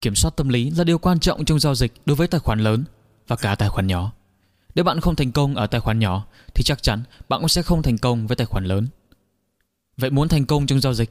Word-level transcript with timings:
Kiểm 0.00 0.14
soát 0.14 0.36
tâm 0.36 0.48
lý 0.48 0.70
là 0.70 0.84
điều 0.84 0.98
quan 0.98 1.20
trọng 1.20 1.44
trong 1.44 1.60
giao 1.60 1.74
dịch 1.74 1.92
đối 2.06 2.16
với 2.16 2.28
tài 2.28 2.40
khoản 2.40 2.60
lớn 2.60 2.84
và 3.28 3.36
cả 3.36 3.54
tài 3.54 3.68
khoản 3.68 3.86
nhỏ. 3.86 4.12
Nếu 4.74 4.84
bạn 4.84 5.00
không 5.00 5.16
thành 5.16 5.32
công 5.32 5.54
ở 5.54 5.66
tài 5.66 5.80
khoản 5.80 5.98
nhỏ 5.98 6.26
thì 6.54 6.62
chắc 6.64 6.82
chắn 6.82 7.02
bạn 7.28 7.40
cũng 7.40 7.48
sẽ 7.48 7.62
không 7.62 7.82
thành 7.82 7.98
công 7.98 8.26
với 8.26 8.36
tài 8.36 8.46
khoản 8.46 8.64
lớn. 8.64 8.88
Vậy 9.96 10.10
muốn 10.10 10.28
thành 10.28 10.46
công 10.46 10.66
trong 10.66 10.80
giao 10.80 10.94
dịch, 10.94 11.10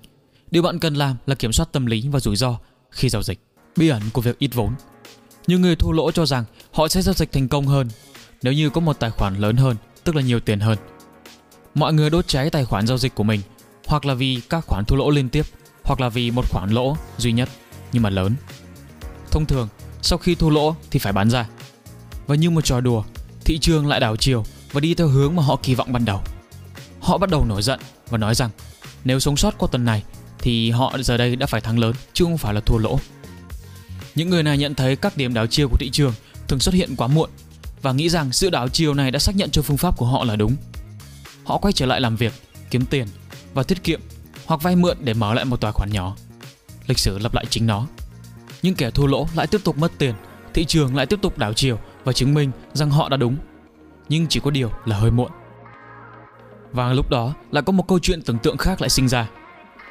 điều 0.52 0.63
bạn 0.63 0.79
cần 0.79 0.94
làm 0.94 1.15
là 1.25 1.36
kiểm 1.36 1.54
soát 1.54 1.70
tâm 1.71 1.86
lý 1.86 2.07
và 2.07 2.20
rủi 2.20 2.36
ro 2.36 2.60
khi 2.91 3.10
giao 3.10 3.23
dịch. 3.23 3.39
Bí 3.75 3.89
ẩn 3.89 4.02
của 4.13 4.21
việc 4.21 4.39
ít 4.39 4.52
vốn. 4.54 4.73
Nhiều 5.48 5.60
người 5.60 5.76
thua 5.76 5.92
lỗ 5.92 6.12
cho 6.12 6.26
rằng 6.26 6.44
họ 6.71 6.88
sẽ 6.88 7.02
giao 7.02 7.14
dịch 7.14 7.32
thành 7.32 7.48
công 7.48 7.68
hơn 7.68 7.88
nếu 8.44 8.54
như 8.54 8.70
có 8.70 8.82
một 8.82 9.00
tài 9.00 9.10
khoản 9.10 9.36
lớn 9.36 9.58
hơn, 9.58 9.76
tức 10.04 10.16
là 10.16 10.21
nhiều 10.21 10.40
tiền 10.40 10.60
hơn. 10.60 10.78
Mọi 11.76 11.94
người 11.94 12.10
đốt 12.10 12.28
cháy 12.28 12.50
tài 12.50 12.66
khoản 12.66 12.88
giao 12.88 12.98
dịch 12.98 13.16
của 13.16 13.24
mình 13.24 13.42
hoặc 13.88 14.06
là 14.06 14.14
vì 14.14 14.42
các 14.50 14.66
khoản 14.66 14.86
thua 14.86 14.96
lỗ 14.96 15.10
liên 15.10 15.30
tiếp 15.30 15.46
hoặc 15.84 16.02
là 16.02 16.10
vì 16.10 16.32
một 16.32 16.50
khoản 16.50 16.70
lỗ 16.70 16.98
duy 17.18 17.32
nhất 17.32 17.50
nhưng 17.94 18.04
mà 18.04 18.10
lớn. 18.10 18.36
Thông 19.32 19.46
thường, 19.46 19.68
sau 20.02 20.18
khi 20.18 20.36
thua 20.36 20.50
lỗ 20.50 20.75
thì 20.92 21.00
phải 21.00 21.14
bán 21.14 21.29
ra. 21.29 21.47
Và 22.28 22.36
như 22.36 22.50
một 22.50 22.65
trò 22.65 22.82
đùa, 22.82 23.04
thị 23.46 23.57
trường 23.61 23.88
lại 23.88 24.00
đảo 24.00 24.15
chiều 24.15 24.43
và 24.71 24.79
đi 24.79 24.93
theo 24.93 25.07
hướng 25.07 25.36
mà 25.36 25.43
họ 25.43 25.55
kỳ 25.64 25.75
vọng 25.75 25.93
ban 25.93 26.05
đầu. 26.05 26.21
Họ 27.00 27.18
bắt 27.18 27.29
đầu 27.29 27.46
nổi 27.46 27.61
giận 27.61 27.79
và 28.10 28.18
nói 28.18 28.36
rằng 28.36 28.50
nếu 29.04 29.19
sống 29.19 29.38
sót 29.38 29.57
qua 29.57 29.69
tuần 29.71 29.86
này 29.86 30.04
thì 30.39 30.71
họ 30.71 30.97
giờ 31.00 31.18
đây 31.18 31.36
đã 31.36 31.46
phải 31.46 31.61
thắng 31.61 31.79
lớn 31.79 31.93
chứ 32.14 32.25
không 32.25 32.38
phải 32.38 32.53
là 32.53 32.61
thua 32.61 32.78
lỗ. 32.78 33.00
Những 34.16 34.30
người 34.30 34.44
này 34.44 34.58
nhận 34.58 34.75
thấy 34.75 34.95
các 34.95 35.17
điểm 35.17 35.33
đảo 35.33 35.47
chiều 35.47 35.69
của 35.69 35.77
thị 35.77 35.89
trường 35.89 36.14
thường 36.47 36.59
xuất 36.59 36.75
hiện 36.75 36.95
quá 36.95 37.08
muộn 37.08 37.30
và 37.81 37.91
nghĩ 37.91 38.09
rằng 38.09 38.31
sự 38.31 38.50
đảo 38.50 38.69
chiều 38.69 38.94
này 38.94 39.11
đã 39.11 39.19
xác 39.19 39.36
nhận 39.36 39.50
cho 39.52 39.61
phương 39.61 39.77
pháp 39.77 39.97
của 39.97 40.05
họ 40.05 40.23
là 40.23 40.36
đúng. 40.36 40.55
Họ 41.44 41.58
quay 41.58 41.73
trở 41.73 41.86
lại 41.86 42.02
làm 42.02 42.16
việc, 42.16 42.33
kiếm 42.69 42.86
tiền 42.86 43.08
và 43.53 43.64
tiết 43.64 43.83
kiệm 43.83 44.02
hoặc 44.45 44.64
vay 44.64 44.75
mượn 44.75 44.97
để 45.00 45.14
mở 45.14 45.33
lại 45.33 45.45
một 45.45 45.61
tài 45.61 45.72
khoản 45.72 45.89
nhỏ. 45.91 46.16
Lịch 46.88 47.00
sử 47.00 47.19
lặp 47.19 47.33
lại 47.33 47.45
chính 47.50 47.67
nó. 47.67 47.88
Nhưng 48.61 48.75
kẻ 48.75 48.91
thua 48.91 49.08
lỗ 49.08 49.27
lại 49.36 49.47
tiếp 49.47 49.61
tục 49.63 49.77
mất 49.77 49.91
tiền, 49.97 50.16
thị 50.53 50.66
trường 50.66 50.95
lại 50.95 51.05
tiếp 51.05 51.19
tục 51.22 51.38
đảo 51.38 51.53
chiều 51.53 51.80
và 52.03 52.13
chứng 52.13 52.33
minh 52.33 52.52
rằng 52.73 52.89
họ 52.89 53.09
đã 53.09 53.17
đúng. 53.17 53.38
Nhưng 54.09 54.27
chỉ 54.27 54.39
có 54.39 54.51
điều 54.51 54.71
là 54.85 54.97
hơi 54.97 55.11
muộn. 55.11 55.31
Và 56.71 56.93
lúc 56.93 57.09
đó 57.09 57.33
lại 57.51 57.63
có 57.63 57.71
một 57.71 57.88
câu 57.88 57.99
chuyện 57.99 58.21
tưởng 58.21 58.39
tượng 58.39 58.57
khác 58.57 58.81
lại 58.81 58.89
sinh 58.89 59.07
ra. 59.07 59.29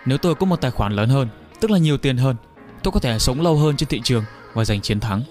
Nếu 0.07 0.19
tôi 0.19 0.35
có 0.35 0.47
một 0.47 0.61
tài 0.61 0.71
khoản 0.71 0.93
lớn 0.93 1.09
hơn, 1.09 1.29
tức 1.61 1.71
là 1.71 1.79
nhiều 1.79 1.99
tiền 1.99 2.17
hơn, 2.17 2.37
tôi 2.83 2.93
có 2.93 3.01
thể 3.01 3.19
sống 3.19 3.41
lâu 3.41 3.57
hơn 3.57 3.77
trên 3.77 3.89
thị 3.89 4.01
trường 4.05 4.25
và 4.55 4.65
giành 4.65 4.81
chiến 4.81 5.01
thắng. 5.01 5.23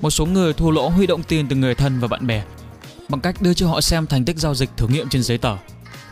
Một 0.00 0.10
số 0.10 0.26
người 0.26 0.52
thua 0.52 0.70
lỗ 0.70 0.88
huy 0.88 1.06
động 1.06 1.22
tiền 1.22 1.48
từ 1.48 1.56
người 1.56 1.74
thân 1.74 2.00
và 2.00 2.08
bạn 2.08 2.26
bè 2.26 2.44
bằng 3.08 3.20
cách 3.20 3.42
đưa 3.42 3.54
cho 3.54 3.68
họ 3.68 3.80
xem 3.80 4.06
thành 4.06 4.24
tích 4.24 4.38
giao 4.38 4.54
dịch 4.54 4.70
thử 4.76 4.88
nghiệm 4.88 5.08
trên 5.08 5.22
giấy 5.22 5.38
tờ. 5.38 5.56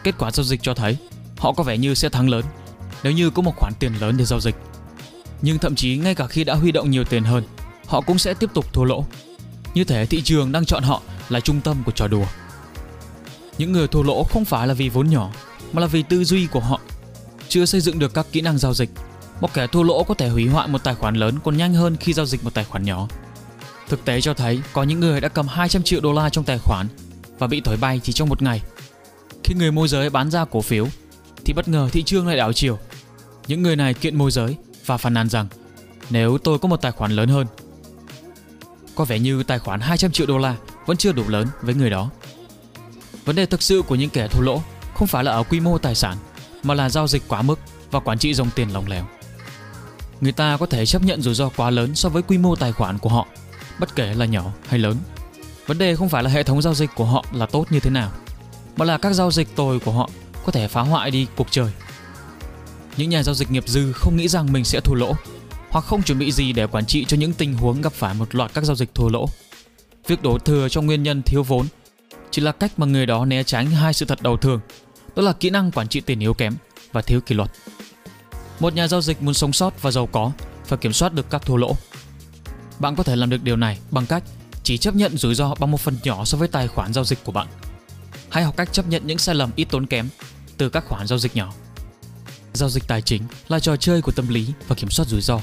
Kết 0.05 0.15
quả 0.19 0.31
giao 0.31 0.45
dịch 0.45 0.63
cho 0.63 0.75
thấy 0.75 0.97
họ 1.39 1.53
có 1.53 1.63
vẻ 1.63 1.79
như 1.79 1.95
sẽ 1.95 2.09
thắng 2.09 2.31
lớn 2.31 2.45
nếu 3.03 3.13
như 3.13 3.31
có 3.31 3.43
một 3.43 3.53
khoản 3.57 3.73
tiền 3.79 3.93
lớn 4.01 4.17
để 4.17 4.25
giao 4.25 4.41
dịch. 4.41 4.57
Nhưng 5.43 5.59
thậm 5.59 5.75
chí 5.75 5.97
ngay 5.97 6.15
cả 6.15 6.27
khi 6.27 6.45
đã 6.45 6.55
huy 6.55 6.73
động 6.73 6.91
nhiều 6.91 7.05
tiền 7.05 7.25
hơn, 7.25 7.45
họ 7.87 8.01
cũng 8.01 8.19
sẽ 8.19 8.35
tiếp 8.35 8.51
tục 8.55 8.73
thua 8.73 8.85
lỗ. 8.85 9.05
Như 9.75 9.85
thế 9.85 10.07
thị 10.07 10.23
trường 10.23 10.53
đang 10.53 10.65
chọn 10.65 10.83
họ 10.83 11.03
là 11.29 11.41
trung 11.41 11.61
tâm 11.61 11.83
của 11.87 11.93
trò 11.93 12.09
đùa. 12.09 12.27
Những 13.59 13.73
người 13.73 13.89
thua 13.89 14.03
lỗ 14.03 14.25
không 14.25 14.45
phải 14.45 14.67
là 14.67 14.75
vì 14.75 14.89
vốn 14.89 15.11
nhỏ, 15.11 15.33
mà 15.73 15.81
là 15.81 15.87
vì 15.87 16.03
tư 16.03 16.25
duy 16.25 16.47
của 16.47 16.61
họ 16.61 16.81
chưa 17.49 17.65
xây 17.65 17.81
dựng 17.81 17.99
được 17.99 18.15
các 18.15 18.27
kỹ 18.33 18.41
năng 18.41 18.59
giao 18.59 18.75
dịch. 18.75 18.91
Một 19.41 19.55
kẻ 19.55 19.67
thua 19.67 19.83
lỗ 19.83 20.05
có 20.05 20.15
thể 20.15 20.29
hủy 20.29 20.47
hoại 20.47 20.69
một 20.69 20.85
tài 20.85 20.95
khoản 20.95 21.15
lớn 21.15 21.39
còn 21.45 21.57
nhanh 21.57 21.75
hơn 21.75 21.97
khi 21.97 22.13
giao 22.13 22.27
dịch 22.27 22.45
một 22.45 22.55
tài 22.55 22.65
khoản 22.65 22.85
nhỏ. 22.85 23.09
Thực 23.89 24.05
tế 24.05 24.21
cho 24.21 24.35
thấy 24.35 24.61
có 24.73 24.83
những 24.83 25.01
người 25.01 25.21
đã 25.21 25.29
cầm 25.29 25.49
200 25.49 25.83
triệu 25.83 26.01
đô 26.01 26.13
la 26.13 26.29
trong 26.29 26.45
tài 26.45 26.59
khoản 26.59 26.87
và 27.39 27.47
bị 27.47 27.61
thổi 27.61 27.77
bay 27.77 28.01
chỉ 28.05 28.13
trong 28.13 28.29
một 28.29 28.43
ngày. 28.43 28.63
Khi 29.45 29.55
người 29.55 29.73
môi 29.73 29.89
giới 29.89 30.11
bán 30.11 30.31
ra 30.31 30.45
cổ 30.45 30.61
phiếu 30.61 30.87
thì 31.45 31.53
bất 31.53 31.69
ngờ 31.69 31.89
thị 31.93 32.03
trường 32.03 32.27
lại 32.27 32.37
đảo 32.37 32.53
chiều. 32.53 32.79
Những 33.49 33.63
người 33.63 33.77
này 33.77 33.95
kiện 33.95 34.17
môi 34.17 34.31
giới 34.31 34.57
và 34.87 34.97
phàn 34.97 35.15
nàn 35.15 35.29
rằng 35.29 35.47
nếu 36.11 36.39
tôi 36.39 36.59
có 36.59 36.69
một 36.69 36.77
tài 36.77 36.93
khoản 36.93 37.13
lớn 37.13 37.29
hơn 37.29 37.47
có 38.95 39.05
vẻ 39.05 39.19
như 39.19 39.43
tài 39.43 39.59
khoản 39.59 39.81
200 39.81 40.13
triệu 40.13 40.27
đô 40.27 40.39
la 40.39 40.57
vẫn 40.87 40.97
chưa 40.97 41.13
đủ 41.13 41.29
lớn 41.29 41.47
với 41.63 41.75
người 41.75 41.91
đó. 41.91 42.11
Vấn 43.25 43.37
đề 43.37 43.47
thực 43.47 43.63
sự 43.63 43.83
của 43.83 43.95
những 43.95 44.11
kẻ 44.11 44.29
thua 44.29 44.41
lỗ 44.41 44.63
không 44.95 45.09
phải 45.09 45.25
là 45.25 45.33
ở 45.33 45.43
quy 45.43 45.61
mô 45.61 45.79
tài 45.79 45.95
sản 45.95 46.17
mà 46.63 46.75
là 46.75 46.89
giao 46.89 47.07
dịch 47.07 47.23
quá 47.29 47.43
mức 47.43 47.59
và 47.91 48.01
quản 48.01 48.19
trị 48.19 48.35
dòng 48.35 48.51
tiền 48.55 48.73
lỏng 48.73 48.89
lẻo. 48.89 49.05
Người 50.21 50.33
ta 50.33 50.57
có 50.57 50.67
thể 50.67 50.87
chấp 50.87 51.03
nhận 51.03 51.23
rủi 51.23 51.35
ro 51.35 51.49
quá 51.57 51.71
lớn 51.71 51.95
so 51.95 52.09
với 52.09 52.23
quy 52.23 52.39
mô 52.39 52.57
tài 52.57 52.73
khoản 52.73 52.99
của 52.99 53.09
họ, 53.09 53.27
bất 53.79 53.95
kể 53.97 54.15
là 54.15 54.27
nhỏ 54.27 54.53
hay 54.69 54.79
lớn. 54.79 54.97
Vấn 55.67 55.79
đề 55.79 55.97
không 55.97 56.09
phải 56.09 56.23
là 56.23 56.31
hệ 56.31 56.43
thống 56.43 56.63
giao 56.63 56.75
dịch 56.75 56.91
của 56.95 57.05
họ 57.05 57.25
là 57.33 57.47
tốt 57.47 57.67
như 57.71 57.81
thế 57.81 57.91
nào, 57.91 58.11
mà 58.77 58.85
là 58.85 58.99
các 58.99 59.13
giao 59.13 59.31
dịch 59.31 59.57
tồi 59.57 59.79
của 59.79 59.93
họ 59.93 60.11
có 60.47 60.53
thể 60.53 60.69
phá 60.69 60.81
hoại 60.81 61.11
đi 61.11 61.27
cuộc 61.37 61.47
chơi. 61.51 61.73
Những 62.97 63.11
nhà 63.11 63.23
giao 63.23 63.35
dịch 63.35 63.51
nghiệp 63.51 63.69
dư 63.69 63.93
không 63.93 64.17
nghĩ 64.17 64.29
rằng 64.29 64.53
mình 64.53 64.65
sẽ 64.65 64.81
thua 64.81 64.95
lỗ 64.95 65.15
hoặc 65.71 65.85
không 65.85 66.03
chuẩn 66.03 66.19
bị 66.19 66.33
gì 66.33 66.53
để 66.53 66.67
quản 66.67 66.87
trị 66.87 67.05
cho 67.05 67.17
những 67.17 67.33
tình 67.33 67.55
huống 67.55 67.83
gặp 67.83 67.93
phải 67.93 68.15
một 68.15 68.35
loạt 68.35 68.55
các 68.55 68.65
giao 68.65 68.77
dịch 68.77 68.95
thua 68.95 69.09
lỗ. 69.09 69.27
Việc 70.07 70.23
đổ 70.23 70.39
thừa 70.39 70.69
cho 70.69 70.83
nguyên 70.83 71.03
nhân 71.03 71.23
thiếu 71.23 71.43
vốn 71.43 71.67
chỉ 72.31 72.43
là 72.43 72.53
cách 72.53 72.79
mà 72.79 72.87
người 72.87 73.07
đó 73.07 73.25
né 73.25 73.43
tránh 73.43 73.71
hai 73.71 73.95
sự 73.95 74.07
thật 74.07 74.23
đầu 74.23 74.37
thường, 74.37 74.61
đó 75.17 75.23
là 75.23 75.33
kỹ 75.33 75.51
năng 75.51 75.71
quản 75.71 75.89
trị 75.89 76.01
tiền 76.01 76.21
yếu 76.21 76.35
kém 76.35 76.55
và 76.93 77.03
thiếu 77.03 77.21
kỷ 77.21 77.35
luật. 77.35 77.51
Một 78.61 78.75
nhà 78.75 78.89
giao 78.89 79.01
dịch 79.03 79.23
muốn 79.23 79.35
sống 79.35 79.53
sót 79.53 79.83
và 79.83 79.91
giàu 79.91 80.07
có 80.07 80.33
phải 80.65 80.79
kiểm 80.79 80.93
soát 80.93 81.15
được 81.15 81.31
các 81.31 81.47
thua 81.47 81.57
lỗ. 81.57 81.77
Bạn 82.79 82.97
có 82.97 83.03
thể 83.03 83.17
làm 83.17 83.31
được 83.31 83.43
điều 83.43 83.57
này 83.57 83.79
bằng 83.91 84.07
cách 84.07 84.23
chỉ 84.63 84.79
chấp 84.79 84.95
nhận 84.95 85.17
rủi 85.17 85.35
ro 85.35 85.55
bằng 85.55 85.71
một 85.71 85.81
phần 85.81 85.97
nhỏ 86.03 86.25
so 86.25 86.39
với 86.39 86.49
tài 86.49 86.69
khoản 86.69 86.93
giao 86.93 87.05
dịch 87.05 87.25
của 87.25 87.33
bạn. 87.33 87.47
Hãy 88.31 88.45
học 88.45 88.57
cách 88.57 88.73
chấp 88.73 88.89
nhận 88.89 89.07
những 89.07 89.19
sai 89.19 89.35
lầm 89.35 89.51
ít 89.57 89.65
tốn 89.65 89.87
kém 89.87 90.09
từ 90.57 90.69
các 90.69 90.85
khoản 90.89 91.07
giao 91.07 91.19
dịch 91.19 91.37
nhỏ. 91.37 91.53
Giao 92.63 92.69
dịch 92.69 92.87
tài 92.87 93.03
chính 93.03 93.23
là 93.49 93.61
trò 93.61 93.77
chơi 93.77 94.03
của 94.03 94.13
tâm 94.13 94.29
lý 94.29 94.47
và 94.69 94.75
kiểm 94.75 94.91
soát 94.91 95.09
rủi 95.09 95.21
ro. 95.21 95.41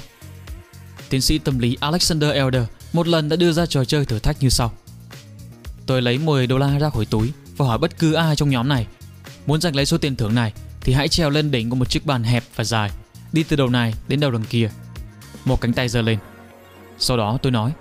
Tiến 1.09 1.21
sĩ 1.21 1.37
tâm 1.37 1.59
lý 1.59 1.77
Alexander 1.79 2.31
Elder 2.31 2.63
một 2.93 3.07
lần 3.07 3.29
đã 3.29 3.35
đưa 3.35 3.51
ra 3.51 3.65
trò 3.65 3.85
chơi 3.85 4.05
thử 4.05 4.19
thách 4.19 4.43
như 4.43 4.49
sau. 4.49 4.71
Tôi 5.85 6.01
lấy 6.01 6.17
10 6.17 6.47
đô 6.47 6.57
la 6.57 6.79
ra 6.79 6.89
khỏi 6.89 7.05
túi 7.05 7.31
và 7.57 7.65
hỏi 7.65 7.77
bất 7.77 7.99
cứ 7.99 8.13
ai 8.13 8.35
trong 8.35 8.49
nhóm 8.49 8.67
này 8.67 8.87
muốn 9.45 9.61
giành 9.61 9.75
lấy 9.75 9.85
số 9.85 9.97
tiền 9.97 10.15
thưởng 10.15 10.35
này 10.35 10.53
thì 10.81 10.93
hãy 10.93 11.07
treo 11.07 11.29
lên 11.29 11.51
đỉnh 11.51 11.69
của 11.69 11.75
một 11.75 11.89
chiếc 11.89 12.05
bàn 12.05 12.23
hẹp 12.23 12.43
và 12.55 12.63
dài, 12.63 12.91
đi 13.31 13.43
từ 13.43 13.55
đầu 13.55 13.69
này 13.69 13.93
đến 14.07 14.19
đầu 14.19 14.31
đằng 14.31 14.45
kia. 14.49 14.69
Một 15.45 15.61
cánh 15.61 15.73
tay 15.73 15.89
giơ 15.89 16.01
lên. 16.01 16.19
Sau 16.97 17.17
đó 17.17 17.37
tôi 17.41 17.51
nói, 17.51 17.71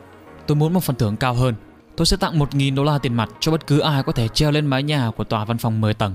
tôi 0.47 0.57
muốn 0.57 0.73
một 0.73 0.85
phần 0.85 0.97
thưởng 0.97 1.17
cao 1.17 1.35
hơn. 1.35 1.55
Tôi 1.97 2.07
sẽ 2.07 2.17
tặng 2.17 2.39
1.000 2.39 2.75
đô 2.75 2.85
la 2.85 2.99
tiền 2.99 3.15
mặt 3.15 3.29
cho 3.41 3.53
bất 3.53 3.67
cứ 3.67 3.79
ai 3.79 4.03
có 4.03 4.13
thể 4.13 4.29
treo 4.29 4.51
lên 4.51 4.67
mái 4.67 4.83
nhà 4.83 5.11
của 5.17 5.25
tòa 5.25 5.45
văn 5.45 5.59
phòng 5.59 5.81
10 5.81 5.95
tầng. 5.95 6.15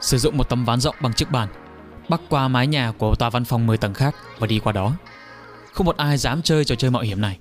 Sử 0.00 0.18
dụng 0.18 0.36
một 0.36 0.48
tấm 0.48 0.64
ván 0.64 0.80
rộng 0.80 0.96
bằng 1.00 1.12
chiếc 1.12 1.30
bàn, 1.30 1.48
bắc 2.08 2.20
qua 2.28 2.48
mái 2.48 2.66
nhà 2.66 2.92
của 2.98 3.14
tòa 3.14 3.30
văn 3.30 3.44
phòng 3.44 3.66
10 3.66 3.76
tầng 3.76 3.94
khác 3.94 4.14
và 4.38 4.46
đi 4.46 4.58
qua 4.58 4.72
đó. 4.72 4.92
Không 5.72 5.86
một 5.86 5.96
ai 5.96 6.18
dám 6.18 6.42
chơi 6.42 6.64
trò 6.64 6.74
chơi 6.74 6.90
mạo 6.90 7.02
hiểm 7.02 7.20
này. 7.20 7.38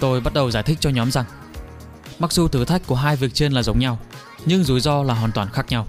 Tôi 0.00 0.20
bắt 0.20 0.34
đầu 0.34 0.50
giải 0.50 0.62
thích 0.62 0.78
cho 0.80 0.90
nhóm 0.90 1.10
rằng 1.10 1.24
Mặc 2.18 2.32
dù 2.32 2.48
thử 2.48 2.64
thách 2.64 2.86
của 2.86 2.94
hai 2.94 3.16
việc 3.16 3.34
trên 3.34 3.52
là 3.52 3.62
giống 3.62 3.78
nhau, 3.78 3.98
nhưng 4.46 4.64
rủi 4.64 4.80
ro 4.80 5.02
là 5.02 5.14
hoàn 5.14 5.32
toàn 5.32 5.48
khác 5.50 5.66
nhau. 5.68 5.86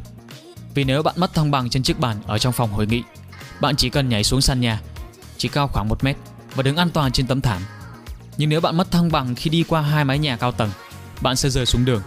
Vì 0.73 0.83
nếu 0.83 1.03
bạn 1.03 1.15
mất 1.17 1.33
thăng 1.33 1.51
bằng 1.51 1.69
trên 1.69 1.83
chiếc 1.83 1.99
bàn 1.99 2.17
ở 2.27 2.37
trong 2.37 2.53
phòng 2.53 2.71
hội 2.71 2.87
nghị, 2.87 3.03
bạn 3.61 3.75
chỉ 3.75 3.89
cần 3.89 4.09
nhảy 4.09 4.23
xuống 4.23 4.41
sàn 4.41 4.61
nhà, 4.61 4.81
chỉ 5.37 5.47
cao 5.47 5.67
khoảng 5.67 5.89
1 5.89 6.03
mét 6.03 6.17
và 6.55 6.63
đứng 6.63 6.77
an 6.77 6.89
toàn 6.89 7.11
trên 7.11 7.27
tấm 7.27 7.41
thảm. 7.41 7.61
Nhưng 8.37 8.49
nếu 8.49 8.61
bạn 8.61 8.77
mất 8.77 8.91
thăng 8.91 9.11
bằng 9.11 9.35
khi 9.35 9.49
đi 9.49 9.63
qua 9.63 9.81
hai 9.81 10.05
mái 10.05 10.19
nhà 10.19 10.37
cao 10.37 10.51
tầng, 10.51 10.69
bạn 11.21 11.35
sẽ 11.35 11.49
rơi 11.49 11.65
xuống 11.65 11.85
đường. 11.85 12.01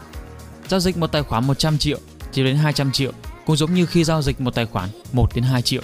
Giao 0.69 0.81
dịch 0.81 0.97
một 0.97 1.07
tài 1.07 1.23
khoản 1.23 1.47
100 1.47 1.79
triệu 1.79 1.99
chỉ 2.33 2.45
đến 2.45 2.57
200 2.57 2.93
triệu 2.93 3.13
cũng 3.47 3.57
giống 3.57 3.75
như 3.75 3.87
khi 3.87 4.05
giao 4.05 4.23
dịch 4.23 4.41
một 4.41 4.55
tài 4.55 4.67
khoản 4.67 4.89
1 5.13 5.35
đến 5.35 5.45
2 5.45 5.63
triệu. 5.63 5.83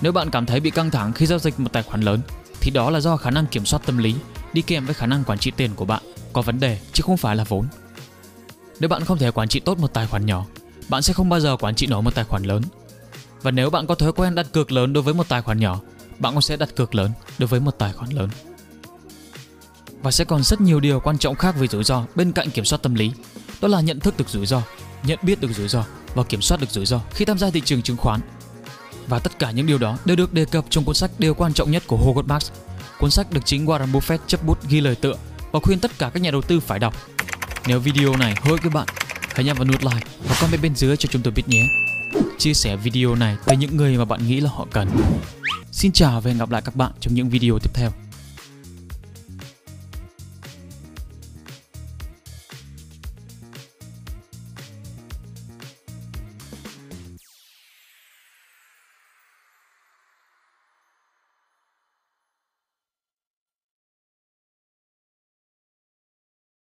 Nếu 0.00 0.12
bạn 0.12 0.30
cảm 0.30 0.46
thấy 0.46 0.60
bị 0.60 0.70
căng 0.70 0.90
thẳng 0.90 1.12
khi 1.12 1.26
giao 1.26 1.38
dịch 1.38 1.60
một 1.60 1.72
tài 1.72 1.82
khoản 1.82 2.00
lớn 2.00 2.20
thì 2.60 2.70
đó 2.70 2.90
là 2.90 3.00
do 3.00 3.16
khả 3.16 3.30
năng 3.30 3.46
kiểm 3.46 3.66
soát 3.66 3.82
tâm 3.86 3.98
lý 3.98 4.14
đi 4.52 4.62
kèm 4.62 4.86
với 4.86 4.94
khả 4.94 5.06
năng 5.06 5.24
quản 5.24 5.38
trị 5.38 5.52
tiền 5.56 5.70
của 5.76 5.84
bạn 5.84 6.02
có 6.32 6.42
vấn 6.42 6.60
đề 6.60 6.78
chứ 6.92 7.02
không 7.06 7.16
phải 7.16 7.36
là 7.36 7.44
vốn. 7.44 7.66
Nếu 8.80 8.88
bạn 8.88 9.04
không 9.04 9.18
thể 9.18 9.30
quản 9.30 9.48
trị 9.48 9.60
tốt 9.60 9.78
một 9.78 9.94
tài 9.94 10.06
khoản 10.06 10.26
nhỏ, 10.26 10.46
bạn 10.88 11.02
sẽ 11.02 11.12
không 11.12 11.28
bao 11.28 11.40
giờ 11.40 11.56
quản 11.56 11.74
trị 11.74 11.86
nổi 11.86 12.02
một 12.02 12.14
tài 12.14 12.24
khoản 12.24 12.42
lớn. 12.42 12.62
Và 13.42 13.50
nếu 13.50 13.70
bạn 13.70 13.86
có 13.86 13.94
thói 13.94 14.12
quen 14.12 14.34
đặt 14.34 14.46
cược 14.52 14.72
lớn 14.72 14.92
đối 14.92 15.02
với 15.02 15.14
một 15.14 15.28
tài 15.28 15.42
khoản 15.42 15.58
nhỏ, 15.58 15.80
bạn 16.18 16.32
cũng 16.32 16.42
sẽ 16.42 16.56
đặt 16.56 16.76
cược 16.76 16.94
lớn 16.94 17.10
đối 17.38 17.46
với 17.46 17.60
một 17.60 17.78
tài 17.78 17.92
khoản 17.92 18.10
lớn. 18.10 18.28
Và 20.02 20.10
sẽ 20.10 20.24
còn 20.24 20.42
rất 20.42 20.60
nhiều 20.60 20.80
điều 20.80 21.00
quan 21.00 21.18
trọng 21.18 21.34
khác 21.34 21.54
về 21.58 21.68
rủi 21.68 21.84
ro 21.84 22.04
bên 22.14 22.32
cạnh 22.32 22.50
kiểm 22.50 22.64
soát 22.64 22.82
tâm 22.82 22.94
lý. 22.94 23.12
Đó 23.60 23.68
là 23.68 23.80
nhận 23.80 24.00
thức 24.00 24.16
được 24.16 24.28
rủi 24.28 24.46
ro, 24.46 24.62
nhận 25.02 25.18
biết 25.22 25.40
được 25.40 25.50
rủi 25.52 25.68
ro 25.68 25.84
và 26.14 26.22
kiểm 26.22 26.42
soát 26.42 26.60
được 26.60 26.70
rủi 26.70 26.86
ro 26.86 27.00
khi 27.10 27.24
tham 27.24 27.38
gia 27.38 27.50
thị 27.50 27.62
trường 27.64 27.82
chứng 27.82 27.96
khoán. 27.96 28.20
Và 29.08 29.18
tất 29.18 29.38
cả 29.38 29.50
những 29.50 29.66
điều 29.66 29.78
đó 29.78 29.98
đều 30.04 30.16
được 30.16 30.32
đề 30.32 30.44
cập 30.44 30.64
trong 30.70 30.84
cuốn 30.84 30.94
sách 30.94 31.10
Điều 31.18 31.34
quan 31.34 31.52
trọng 31.52 31.70
nhất 31.70 31.82
của 31.86 31.96
Howard 31.96 32.26
Marks. 32.26 32.50
Cuốn 32.98 33.10
sách 33.10 33.32
được 33.32 33.40
chính 33.44 33.66
Warren 33.66 33.92
Buffett 33.92 34.18
chấp 34.26 34.44
bút 34.44 34.68
ghi 34.68 34.80
lời 34.80 34.94
tựa 34.94 35.14
và 35.52 35.60
khuyên 35.60 35.78
tất 35.78 35.98
cả 35.98 36.10
các 36.14 36.22
nhà 36.22 36.30
đầu 36.30 36.42
tư 36.42 36.60
phải 36.60 36.78
đọc. 36.78 36.94
Nếu 37.66 37.80
video 37.80 38.16
này 38.16 38.34
hữu 38.42 38.52
ích 38.54 38.62
với 38.62 38.70
bạn, 38.70 38.86
hãy 39.34 39.44
nhấn 39.44 39.56
vào 39.56 39.64
nút 39.64 39.82
like 39.82 40.06
và 40.28 40.36
comment 40.40 40.62
bên 40.62 40.74
dưới 40.74 40.96
cho 40.96 41.08
chúng 41.12 41.22
tôi 41.22 41.32
biết 41.32 41.48
nhé. 41.48 41.68
Chia 42.38 42.54
sẻ 42.54 42.76
video 42.76 43.14
này 43.14 43.36
tới 43.44 43.56
những 43.56 43.76
người 43.76 43.98
mà 43.98 44.04
bạn 44.04 44.26
nghĩ 44.26 44.40
là 44.40 44.50
họ 44.50 44.66
cần. 44.70 44.88
Xin 45.72 45.92
chào 45.92 46.20
và 46.20 46.28
hẹn 46.28 46.38
gặp 46.38 46.50
lại 46.50 46.62
các 46.62 46.76
bạn 46.76 46.92
trong 47.00 47.14
những 47.14 47.28
video 47.28 47.58
tiếp 47.58 47.70
theo. 47.74 47.99